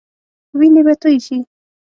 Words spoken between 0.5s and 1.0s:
وينې به